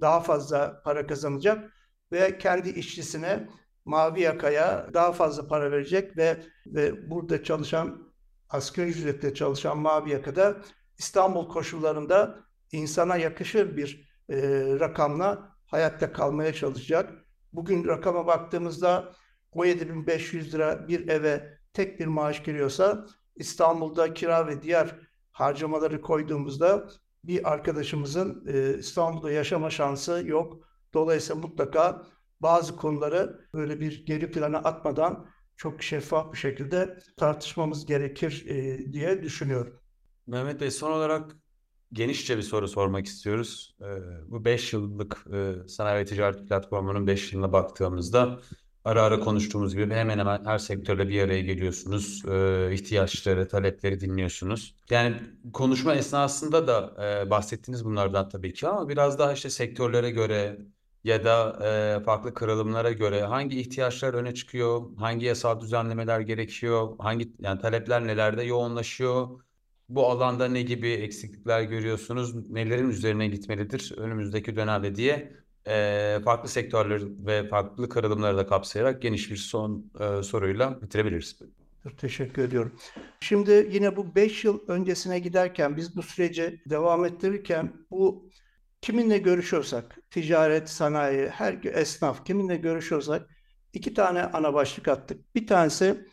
[0.00, 1.72] daha fazla para kazanacak
[2.12, 3.48] ve kendi işçisine
[3.84, 8.12] mavi yakaya daha fazla para verecek ve ve burada çalışan
[8.48, 10.56] asgari ücretle çalışan mavi yakada
[10.98, 12.38] İstanbul koşullarında
[12.72, 14.38] insana yakışır bir e,
[14.80, 17.12] rakamla hayatta kalmaya çalışacak.
[17.52, 19.12] Bugün rakama baktığımızda
[19.52, 24.96] 17.500 lira bir eve tek bir maaş giriyorsa İstanbul'da kira ve diğer
[25.32, 26.88] harcamaları koyduğumuzda
[27.24, 30.66] bir arkadaşımızın e, İstanbul'da yaşama şansı yok.
[30.94, 32.06] Dolayısıyla mutlaka
[32.40, 39.22] bazı konuları böyle bir geri plana atmadan çok şeffaf bir şekilde tartışmamız gerekir e, diye
[39.22, 39.80] düşünüyorum.
[40.26, 41.36] Mehmet Bey son olarak
[41.92, 43.76] genişçe bir soru sormak istiyoruz.
[43.80, 43.86] E,
[44.30, 48.40] bu 5 yıllık e, sanayi ve ticaret platformunun 5 yılına baktığımızda
[48.84, 52.24] ara ara konuştuğumuz gibi hemen hemen her sektörle bir araya geliyorsunuz.
[52.28, 54.74] E, ihtiyaçları, talepleri dinliyorsunuz.
[54.90, 55.16] Yani
[55.52, 60.58] konuşma esnasında da e, bahsettiniz bunlardan tabii ki ama biraz daha işte sektörlere göre
[61.06, 67.32] ya da e, farklı kırılımlara göre hangi ihtiyaçlar öne çıkıyor, hangi yasal düzenlemeler gerekiyor, hangi
[67.40, 69.40] yani talepler nelerde yoğunlaşıyor,
[69.88, 75.32] bu alanda ne gibi eksiklikler görüyorsunuz, nelerin üzerine gitmelidir önümüzdeki dönemde diye
[75.68, 81.38] e, farklı sektörler ve farklı kırılımları da kapsayarak geniş bir son e, soruyla bitirebiliriz.
[81.98, 82.72] Teşekkür ediyorum.
[83.20, 88.30] Şimdi yine bu 5 yıl öncesine giderken biz bu süreci devam ettirirken bu
[88.86, 93.30] kiminle görüşüyorsak, ticaret, sanayi, her esnaf kiminle görüşüyorsak
[93.72, 95.34] iki tane ana başlık attık.
[95.34, 96.06] Bir tanesi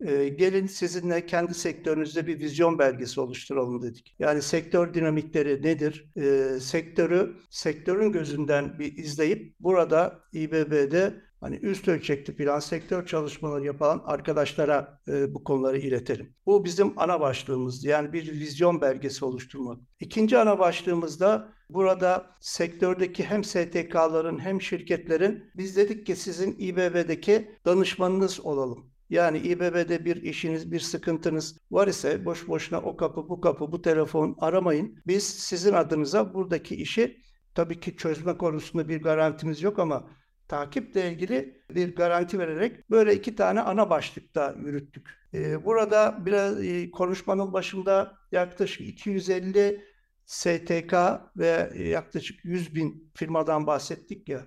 [0.00, 4.16] e, gelin sizinle kendi sektörünüzde bir vizyon belgesi oluşturalım dedik.
[4.18, 6.10] Yani sektör dinamikleri nedir?
[6.16, 14.02] E, sektörü sektörün gözünden bir izleyip burada İBB'de hani üst ölçekli plan sektör çalışmaları yapan
[14.04, 16.34] arkadaşlara e, bu konuları iletelim.
[16.46, 19.78] Bu bizim ana başlığımız yani bir vizyon belgesi oluşturmak.
[20.00, 28.40] İkinci ana başlığımızda burada sektördeki hem STK'ların hem şirketlerin biz dedik ki sizin İBB'deki danışmanınız
[28.40, 28.90] olalım.
[29.10, 33.82] Yani İBB'de bir işiniz, bir sıkıntınız var ise boş boşuna o kapı, bu kapı, bu
[33.82, 34.98] telefon aramayın.
[35.06, 37.22] Biz sizin adınıza buradaki işi
[37.54, 40.10] tabii ki çözme konusunda bir garantimiz yok ama
[40.48, 45.20] takiple ilgili bir garanti vererek böyle iki tane ana başlıkta yürüttük.
[45.34, 49.84] Ee, burada biraz e, konuşmanın başında yaklaşık 250
[50.30, 50.94] STK
[51.36, 54.46] ve yaklaşık 100 bin firmadan bahsettik ya.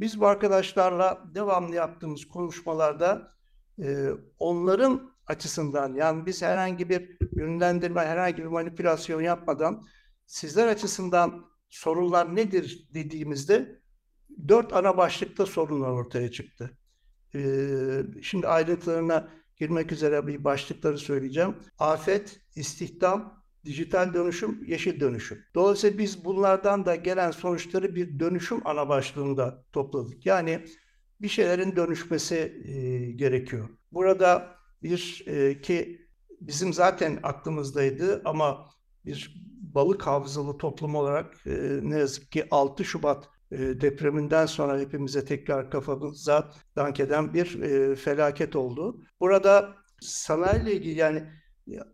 [0.00, 3.36] Biz bu arkadaşlarla devamlı yaptığımız konuşmalarda
[3.82, 9.84] e, onların açısından yani biz herhangi bir yönlendirme, herhangi bir manipülasyon yapmadan
[10.26, 13.82] sizler açısından sorunlar nedir dediğimizde
[14.48, 16.78] dört ana başlıkta sorunlar ortaya çıktı.
[17.34, 21.56] Ee, şimdi ayrıntılarına girmek üzere bir başlıkları söyleyeceğim.
[21.78, 25.44] Afet, istihdam, dijital dönüşüm, yeşil dönüşüm.
[25.54, 30.26] Dolayısıyla biz bunlardan da gelen sonuçları bir dönüşüm ana başlığında topladık.
[30.26, 30.64] Yani
[31.20, 33.68] bir şeylerin dönüşmesi e, gerekiyor.
[33.92, 36.08] Burada bir e, ki
[36.40, 38.66] bizim zaten aklımızdaydı ama
[39.04, 39.34] bir
[39.74, 45.70] balık hafızalı toplum olarak e, ne yazık ki 6 Şubat e, depreminden sonra hepimize tekrar
[45.70, 49.00] kafamıza dank eden bir e, felaket oldu.
[49.20, 51.24] Burada sanayiyle ilgili yani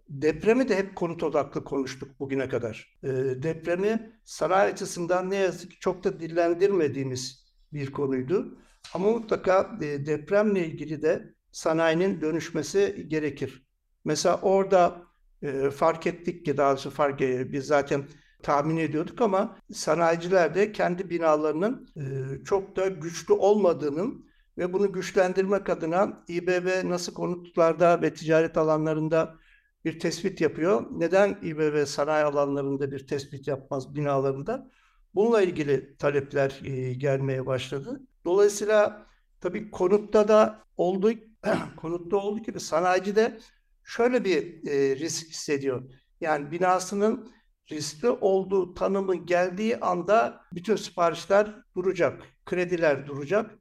[0.09, 2.98] depremi de hep konut odaklı konuştuk bugüne kadar.
[3.02, 3.09] E,
[3.42, 8.59] depremi sanayi açısından ne yazık ki çok da dillendirmediğimiz bir konuydu.
[8.94, 13.66] Ama mutlaka e, depremle ilgili de sanayinin dönüşmesi gerekir.
[14.04, 15.02] Mesela orada
[15.42, 18.04] e, fark ettik ki daha doğrusu fark e, biz zaten
[18.42, 22.04] tahmin ediyorduk ama sanayiciler de kendi binalarının e,
[22.44, 29.39] çok da güçlü olmadığının ve bunu güçlendirmek adına İBB nasıl konutlarda ve ticaret alanlarında
[29.85, 30.87] bir tespit yapıyor.
[30.90, 34.71] Neden İBB sanayi alanlarında bir tespit yapmaz binalarında?
[35.14, 38.01] Bununla ilgili talepler e, gelmeye başladı.
[38.25, 39.07] Dolayısıyla
[39.40, 41.12] tabii konutta da olduğu
[41.77, 43.38] konutta olduğu gibi sanayici de
[43.85, 45.90] şöyle bir e, risk hissediyor.
[46.21, 47.33] Yani binasının
[47.71, 53.59] riskli olduğu tanımı geldiği anda bütün siparişler duracak, krediler duracak.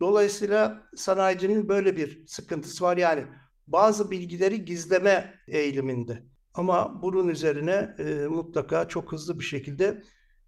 [0.00, 2.96] Dolayısıyla sanayicinin böyle bir sıkıntısı var.
[2.96, 3.26] Yani
[3.72, 6.22] bazı bilgileri gizleme eğiliminde.
[6.54, 10.02] Ama bunun üzerine e, mutlaka çok hızlı bir şekilde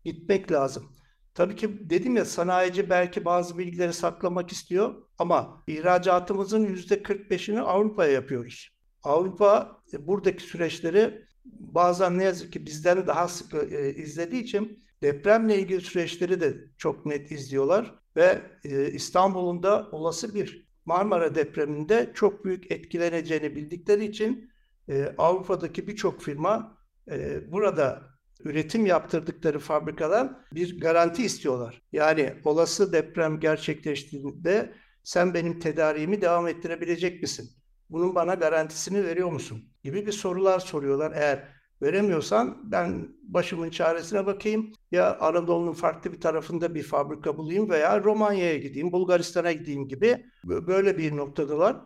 [0.05, 0.93] gitmek lazım.
[1.35, 8.69] Tabii ki dedim ya sanayici belki bazı bilgileri saklamak istiyor ama ihracatımızın %45'ini Avrupa'ya yapıyoruz.
[9.03, 15.59] Avrupa e, buradaki süreçleri bazen ne yazık ki bizden daha sık e, izlediği için depremle
[15.59, 22.45] ilgili süreçleri de çok net izliyorlar ve e, İstanbul'un da olası bir Marmara depreminde çok
[22.45, 24.51] büyük etkileneceğini bildikleri için
[24.89, 26.79] e, Avrupa'daki birçok firma
[27.11, 28.03] e, burada
[28.45, 31.83] üretim yaptırdıkları fabrikadan bir garanti istiyorlar.
[31.93, 37.51] Yani olası deprem gerçekleştiğinde sen benim tedariğimi devam ettirebilecek misin?
[37.91, 39.65] Bunun bana garantisini veriyor musun?
[39.83, 41.13] Gibi bir sorular soruyorlar.
[41.17, 41.54] Eğer
[41.85, 44.73] veremiyorsan ben başımın çaresine bakayım.
[44.93, 50.99] Ya Anadolu'nun farklı bir tarafında bir fabrika bulayım veya Romanya'ya gideyim, Bulgaristan'a gideyim gibi böyle
[50.99, 51.77] bir noktadalar.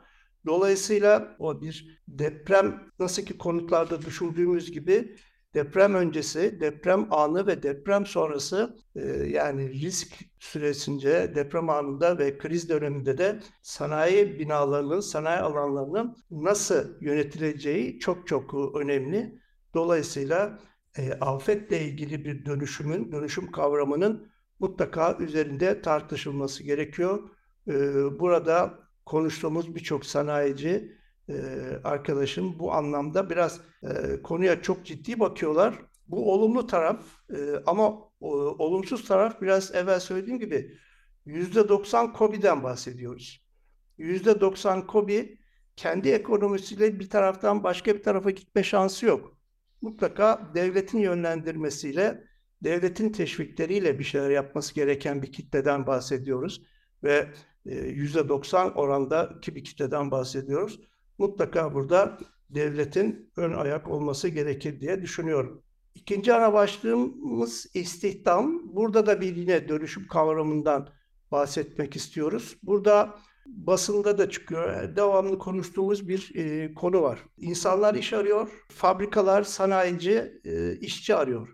[0.47, 5.17] Dolayısıyla o bir deprem nasıl ki konutlarda düşündüğümüz gibi
[5.55, 12.69] deprem öncesi, deprem anı ve deprem sonrası e, yani risk süresince deprem anında ve kriz
[12.69, 19.39] döneminde de sanayi binalarının, sanayi alanlarının nasıl yönetileceği çok çok önemli.
[19.79, 20.59] Dolayısıyla
[20.97, 27.29] e, afetle ilgili bir dönüşümün, dönüşüm kavramının mutlaka üzerinde tartışılması gerekiyor.
[27.69, 27.75] E,
[28.21, 31.35] burada konuştuğumuz birçok sanayici e,
[31.85, 35.75] arkadaşım bu anlamda biraz e, konuya çok ciddi bakıyorlar.
[36.09, 37.37] Bu olumlu taraf e,
[37.67, 40.79] ama o, olumsuz taraf biraz evvel söylediğim gibi
[41.27, 43.47] %90 COBİ'den bahsediyoruz.
[43.99, 45.39] %90 COBİ
[45.77, 49.38] kendi ekonomisiyle bir taraftan başka bir tarafa gitme şansı yok.
[49.81, 52.25] Mutlaka devletin yönlendirmesiyle,
[52.65, 56.63] devletin teşvikleriyle bir şeyler yapması gereken bir kitleden bahsediyoruz.
[57.03, 57.29] Ve
[57.67, 60.81] %90 orandaki bir kitleden bahsediyoruz
[61.19, 62.19] mutlaka burada
[62.51, 65.63] devletin ön ayak olması gerekir diye düşünüyorum.
[65.95, 68.77] İkinci ana başlığımız istihdam.
[68.77, 70.89] Burada da bir yine dönüşüm kavramından
[71.31, 72.57] bahsetmek istiyoruz.
[72.63, 74.97] Burada basında da çıkıyor.
[74.97, 77.19] Devamlı konuştuğumuz bir e, konu var.
[77.39, 81.49] İnsanlar iş arıyor, fabrikalar, sanayici e, işçi arıyor.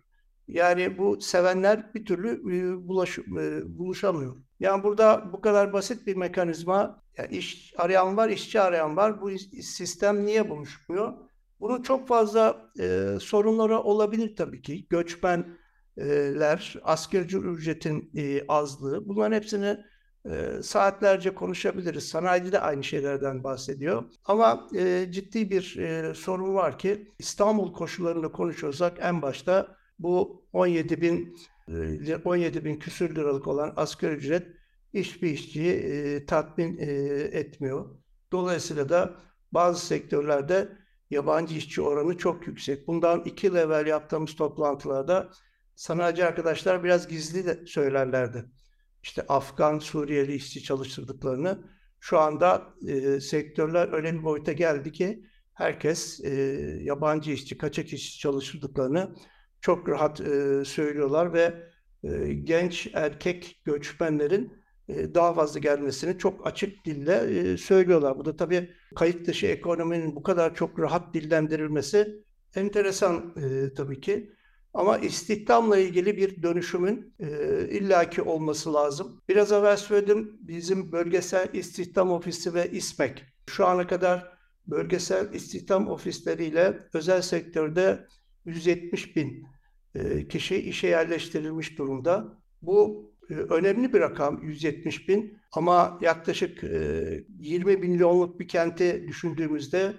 [0.49, 4.37] Yani bu sevenler bir türlü e, bulaş, e, buluşamıyor.
[4.61, 9.21] Yani burada bu kadar basit bir mekanizma, yani iş arayan var, işçi arayan var.
[9.21, 9.31] Bu
[9.63, 11.13] sistem niye buluşmuyor?
[11.61, 14.87] Bunun çok fazla e, sorunları olabilir tabii ki.
[14.91, 19.77] Göçmenler, askerci ücretin e, azlığı, bunların hepsini
[20.31, 22.09] e, saatlerce konuşabiliriz.
[22.09, 24.05] Sanayici de aynı şeylerden bahsediyor.
[24.25, 31.01] Ama e, ciddi bir e, sorun var ki İstanbul koşullarında konuşuyorsak en başta bu 17
[31.01, 31.37] bin
[32.25, 34.47] 17 ee, bin küsür liralık olan asgari ücret
[34.95, 36.85] hiçbir işçiyi e, tatmin e,
[37.33, 37.97] etmiyor.
[38.33, 39.15] Dolayısıyla da
[39.53, 40.69] bazı sektörlerde
[41.11, 42.89] yabancı işçi oranı çok yüksek.
[42.89, 45.31] Bundan iki yıl evvel yaptığımız toplantılarda
[45.75, 48.45] sanayici arkadaşlar biraz gizli de söylerlerdi.
[49.05, 51.59] İşte Afgan, Suriyeli işçi çalıştırdıklarını.
[52.01, 56.31] Şu anda e, sektörler öyle bir boyuta geldi ki herkes e,
[56.83, 59.15] yabancı işçi, kaçak işçi çalıştırdıklarını
[59.61, 61.55] çok rahat e, söylüyorlar ve
[62.05, 64.53] e, genç erkek göçmenlerin
[64.89, 68.19] e, daha fazla gelmesini çok açık dille e, söylüyorlar.
[68.19, 74.33] Bu da tabii kayıt dışı ekonominin bu kadar çok rahat dillendirilmesi enteresan e, tabii ki.
[74.75, 77.29] Ama istihdamla ilgili bir dönüşümün e,
[77.69, 79.23] illaki olması lazım.
[79.29, 84.35] Biraz evvel söyledim bizim bölgesel istihdam ofisi ve İSMEK şu ana kadar
[84.67, 88.07] bölgesel istihdam ofisleriyle özel sektörde
[88.45, 89.47] 170 bin
[89.95, 92.39] e, kişi işe yerleştirilmiş durumda.
[92.63, 99.95] Bu e, önemli bir rakam 170 bin ama yaklaşık 20 e, milyonluk bir kenti düşündüğümüzde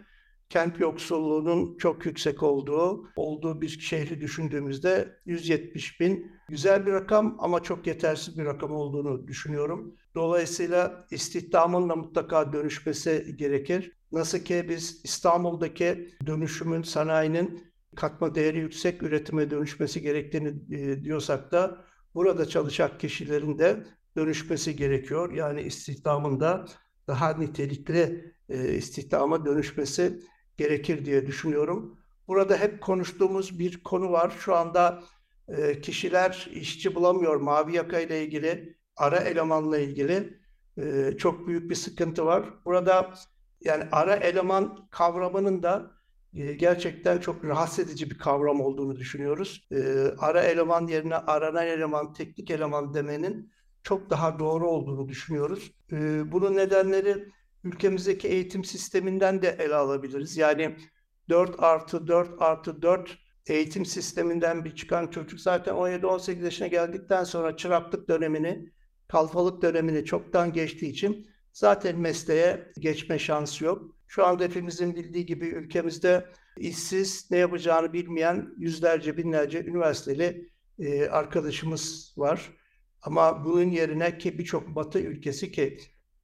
[0.50, 7.64] kent yoksulluğunun çok yüksek olduğu, olduğu bir şehri düşündüğümüzde 170 bin güzel bir rakam ama
[7.64, 9.96] çok yetersiz bir rakam olduğunu düşünüyorum.
[10.16, 13.92] Dolayısıyla istihdamın da mutlaka dönüşmesi gerekir.
[14.12, 21.86] Nasıl ki biz İstanbul'daki dönüşümün, sanayinin katma değeri yüksek üretime dönüşmesi gerektiğini e, diyorsak da
[22.16, 23.84] burada çalışan kişilerin de
[24.18, 25.34] dönüşmesi gerekiyor.
[25.34, 26.66] Yani istihdamında
[27.08, 30.20] daha nitelikli e, istihdama dönüşmesi
[30.58, 32.00] gerekir diye düşünüyorum.
[32.28, 34.34] Burada hep konuştuğumuz bir konu var.
[34.40, 35.04] Şu anda
[35.48, 37.36] e, kişiler işçi bulamıyor.
[37.36, 40.40] Mavi yaka ile ilgili, ara elemanla ilgili
[40.78, 42.46] e, çok büyük bir sıkıntı var.
[42.66, 43.14] Burada
[43.62, 45.96] yani ara eleman kavramının da
[46.36, 49.68] ee, gerçekten çok rahatsız edici bir kavram olduğunu düşünüyoruz.
[49.72, 53.52] Ee, ara eleman yerine aranan eleman, teknik eleman demenin
[53.84, 55.72] çok daha doğru olduğunu düşünüyoruz.
[55.92, 57.30] Ee, bunun nedenleri
[57.66, 60.38] ülkemizdeki eğitim sisteminden de ele alabiliriz.
[60.38, 60.76] Yani
[61.30, 63.18] 4 artı 4 artı 4
[63.48, 68.72] eğitim sisteminden bir çıkan çocuk zaten 17-18 yaşına geldikten sonra çıraklık dönemini,
[69.08, 73.96] kalfalık dönemini çoktan geçtiği için zaten mesleğe geçme şansı yok.
[74.08, 76.26] Şu anda hepimizin bildiği gibi ülkemizde
[76.58, 82.52] işsiz, ne yapacağını bilmeyen yüzlerce, binlerce üniversiteli e, arkadaşımız var.
[83.02, 85.78] Ama bunun yerine ki birçok batı ülkesi ki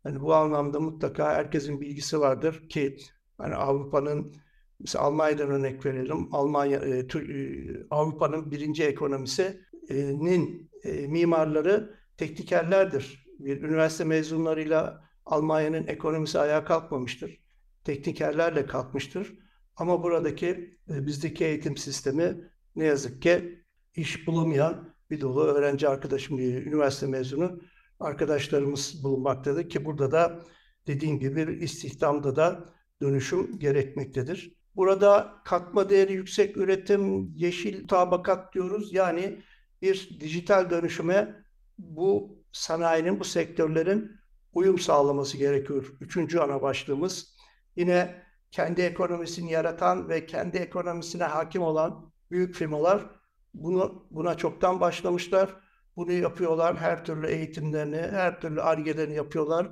[0.03, 2.97] Hani bu anlamda mutlaka herkesin bilgisi vardır ki
[3.37, 4.35] hani Avrupa'nın
[4.79, 6.35] mesela Almanya'dan örnek verelim.
[6.35, 7.05] Almanya e, e,
[7.89, 13.25] Avrupa'nın birinci ekonomisinin e, mimarları teknikerlerdir.
[13.39, 17.41] Bir üniversite mezunlarıyla Almanya'nın ekonomisi ayağa kalkmamıştır.
[17.83, 19.33] Teknikerlerle kalkmıştır.
[19.75, 23.63] Ama buradaki bizdeki eğitim sistemi ne yazık ki
[23.95, 27.61] iş bulamayan bir dolu öğrenci arkadaşım, üniversite mezunu
[28.01, 30.41] arkadaşlarımız bulunmaktadır ki burada da
[30.87, 32.65] dediğim gibi istihdamda da
[33.01, 34.55] dönüşüm gerekmektedir.
[34.75, 38.93] Burada katma değeri yüksek üretim, yeşil tabakat diyoruz.
[38.93, 39.41] Yani
[39.81, 41.43] bir dijital dönüşüme
[41.77, 44.11] bu sanayinin, bu sektörlerin
[44.53, 45.93] uyum sağlaması gerekiyor.
[46.01, 47.35] Üçüncü ana başlığımız.
[47.75, 53.09] Yine kendi ekonomisini yaratan ve kendi ekonomisine hakim olan büyük firmalar
[53.53, 55.55] bunu buna çoktan başlamışlar.
[56.01, 56.77] Bunu yapıyorlar.
[56.77, 59.67] Her türlü eğitimlerini, her türlü argelerini yapıyorlar.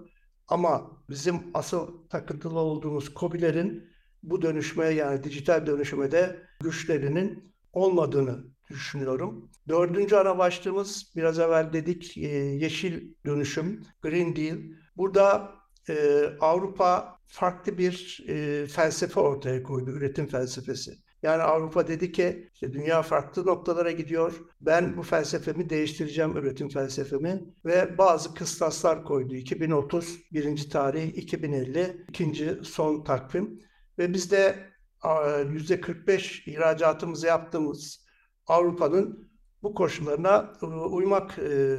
[0.47, 3.89] Ama bizim asıl takıntılı olduğumuz COBİ'lerin
[4.23, 9.51] bu dönüşmeye yani dijital dönüşüme de güçlerinin olmadığını düşünüyorum.
[9.67, 14.57] Dördüncü ana başlığımız biraz evvel dedik e, yeşil dönüşüm, Green Deal.
[14.97, 15.51] Burada
[15.89, 20.91] e, Avrupa farklı bir e, felsefe ortaya koydu, üretim felsefesi.
[21.23, 24.33] Yani Avrupa dedi ki işte dünya farklı noktalara gidiyor.
[24.61, 29.35] Ben bu felsefemi değiştireceğim, üretim felsefemi ve bazı kıstaslar koydu.
[29.35, 33.59] 2030 birinci tarih, 2050 ikinci son takvim
[33.97, 34.69] ve biz de
[35.03, 38.05] %45 ihracatımızı yaptığımız
[38.47, 39.29] Avrupa'nın
[39.63, 41.77] bu koşullarına e, uymak e,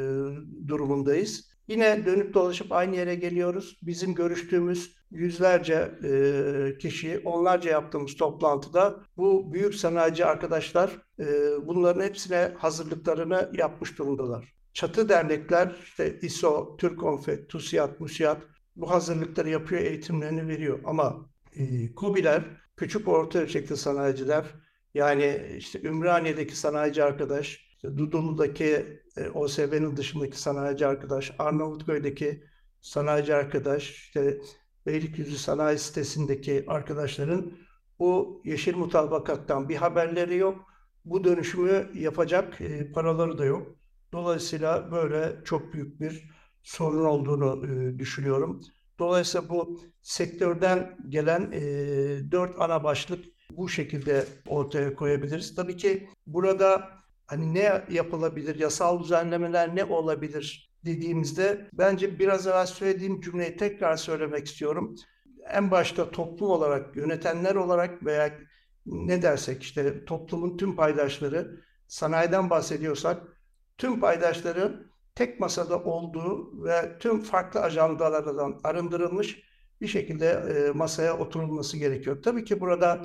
[0.69, 1.51] durumundayız.
[1.71, 3.79] Yine dönüp dolaşıp aynı yere geliyoruz.
[3.83, 11.27] Bizim görüştüğümüz yüzlerce e, kişi, onlarca yaptığımız toplantıda bu büyük sanayici arkadaşlar e,
[11.67, 14.55] bunların hepsine hazırlıklarını yapmış durumdalar.
[14.73, 18.43] Çatı dernekler, işte İSO, Türkonfet, TUSİAD, MUSİAD
[18.77, 20.81] bu hazırlıkları yapıyor, eğitimlerini veriyor.
[20.85, 22.45] Ama e, KOBİ'ler,
[22.77, 24.45] küçük orta ölçekli sanayiciler,
[24.95, 32.45] yani işte Ümraniye'deki sanayici arkadaş, işte Dudullu'daki e, OSB'nin dışındaki sanayici arkadaş, Arnavutköy'deki
[32.81, 34.41] sanayici arkadaş, işte
[34.87, 37.53] Beylikdüzü Sanayi Sitesi'ndeki arkadaşların
[37.99, 40.65] bu yeşil mutabakattan bir haberleri yok.
[41.05, 43.67] Bu dönüşümü yapacak e, paraları da yok.
[44.13, 46.31] Dolayısıyla böyle çok büyük bir
[46.63, 48.61] sorun olduğunu e, düşünüyorum.
[48.99, 51.61] Dolayısıyla bu sektörden gelen e,
[52.33, 55.55] dört ana başlık bu şekilde ortaya koyabiliriz.
[55.55, 57.00] Tabii ki burada
[57.31, 64.47] hani ne yapılabilir, yasal düzenlemeler ne olabilir dediğimizde bence biraz evvel söylediğim cümleyi tekrar söylemek
[64.47, 64.95] istiyorum.
[65.51, 68.39] En başta toplum olarak, yönetenler olarak veya
[68.87, 73.23] ne dersek işte toplumun tüm paydaşları, sanayiden bahsediyorsak
[73.79, 79.43] tüm paydaşları tek masada olduğu ve tüm farklı ajandalardan arındırılmış
[79.81, 82.23] bir şekilde e, masaya oturulması gerekiyor.
[82.23, 83.03] Tabii ki burada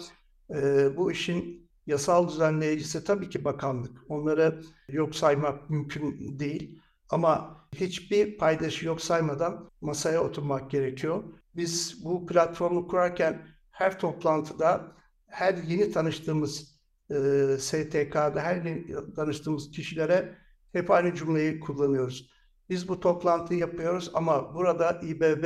[0.49, 3.97] e, bu işin yasal düzenleyicisi tabii ki bakanlık.
[4.09, 6.81] Onları yok saymak mümkün değil.
[7.09, 11.23] Ama hiçbir paydaşı yok saymadan masaya oturmak gerekiyor.
[11.55, 14.95] Biz bu platformu kurarken her toplantıda
[15.27, 16.75] her yeni tanıştığımız
[17.09, 17.15] e,
[17.59, 20.35] STK'da her yeni tanıştığımız kişilere
[20.73, 22.29] hep aynı cümleyi kullanıyoruz.
[22.69, 25.45] Biz bu toplantıyı yapıyoruz ama burada İBB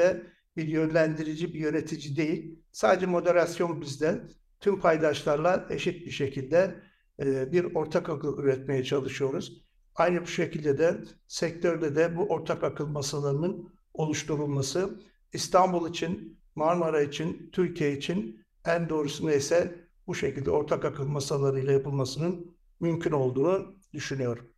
[0.57, 2.59] bir yönlendirici, bir yönetici değil.
[2.71, 4.29] Sadece moderasyon bizden.
[4.59, 6.75] Tüm paydaşlarla eşit bir şekilde
[7.19, 9.61] e, bir ortak akıl üretmeye çalışıyoruz.
[9.95, 14.99] Aynı bu şekilde de sektörde de bu ortak akıl masalarının oluşturulması
[15.33, 22.55] İstanbul için, Marmara için, Türkiye için en doğrusu neyse bu şekilde ortak akıl masalarıyla yapılmasının
[22.79, 24.49] mümkün olduğunu düşünüyorum.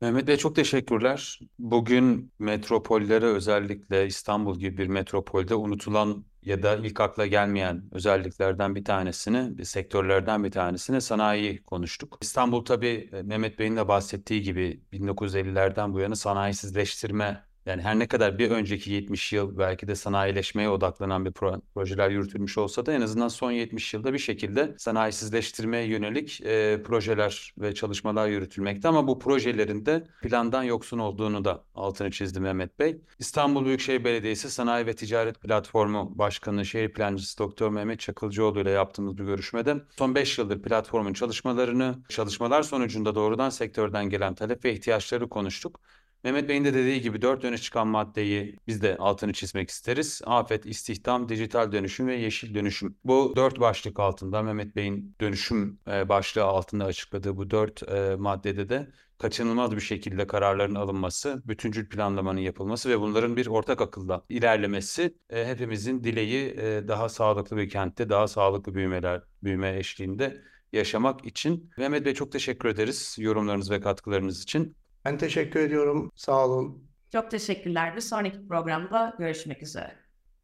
[0.00, 1.40] Mehmet Bey çok teşekkürler.
[1.58, 8.84] Bugün metropollere özellikle İstanbul gibi bir metropolde unutulan ya da ilk akla gelmeyen özelliklerden bir
[8.84, 12.18] tanesini, bir sektörlerden bir tanesini sanayi konuştuk.
[12.22, 18.06] İstanbul tabii e, Mehmet Bey'in de bahsettiği gibi 1950'lerden bu yana sanayisizleştirme yani her ne
[18.08, 22.92] kadar bir önceki 70 yıl belki de sanayileşmeye odaklanan bir pro projeler yürütülmüş olsa da
[22.92, 29.08] en azından son 70 yılda bir şekilde sanayisizleştirmeye yönelik e, projeler ve çalışmalar yürütülmekte ama
[29.08, 33.00] bu projelerin de plandan yoksun olduğunu da altını çizdi Mehmet Bey.
[33.18, 39.18] İstanbul Büyükşehir Belediyesi Sanayi ve Ticaret Platformu Başkanı Şehir Plancısı Doktor Mehmet Çakılcıoğlu ile yaptığımız
[39.18, 45.28] bir görüşmede son 5 yıldır platformun çalışmalarını, çalışmalar sonucunda doğrudan sektörden gelen talep ve ihtiyaçları
[45.28, 45.80] konuştuk.
[46.26, 50.22] Mehmet Bey'in de dediği gibi dört öne çıkan maddeyi biz de altını çizmek isteriz.
[50.24, 52.96] Afet, istihdam, dijital dönüşüm ve yeşil dönüşüm.
[53.04, 58.68] Bu dört başlık altında Mehmet Bey'in dönüşüm e, başlığı altında açıkladığı bu dört e, maddede
[58.68, 65.16] de kaçınılmaz bir şekilde kararların alınması, bütüncül planlamanın yapılması ve bunların bir ortak akılla ilerlemesi
[65.30, 66.56] e, hepimizin dileği
[66.88, 71.70] daha sağlıklı bir kentte, daha sağlıklı büyümeler, büyüme eşliğinde yaşamak için.
[71.78, 74.76] Mehmet Bey çok teşekkür ederiz yorumlarınız ve katkılarınız için.
[75.06, 76.10] Ben teşekkür ediyorum.
[76.14, 76.88] Sağ olun.
[77.12, 77.96] Çok teşekkürler.
[77.96, 79.92] Bir sonraki programda görüşmek üzere.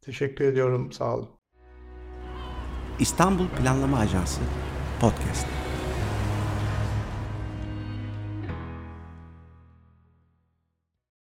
[0.01, 0.91] Teşekkür ediyorum.
[0.91, 1.29] Sağ olun.
[2.99, 4.41] İstanbul Planlama Ajansı
[5.01, 5.62] Podcast.